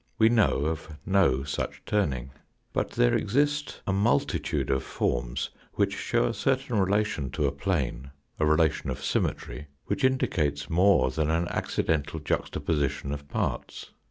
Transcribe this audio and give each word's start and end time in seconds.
We 0.17 0.29
know 0.29 0.65
of 0.65 0.97
no 1.05 1.43
such 1.43 1.83
turning. 1.85 2.31
But 2.73 2.89
there 2.93 3.13
exist 3.13 3.81
a 3.85 3.93
multi 3.93 4.39
tude 4.39 4.71
of 4.71 4.81
forms 4.81 5.51
which 5.73 5.95
show 5.95 6.25
a 6.25 6.33
certain 6.33 6.79
relation 6.79 7.29
to 7.33 7.45
a 7.45 7.51
plane, 7.51 8.09
a 8.39 8.45
relation 8.47 8.89
of 8.89 9.03
symmetry, 9.03 9.67
which 9.85 10.03
indicates 10.03 10.71
more 10.71 11.11
than 11.11 11.29
an 11.29 11.45
acci 11.45 11.85
dental 11.85 12.19
juxtaposition 12.19 13.11
of 13.13 13.27
parts. 13.27 13.91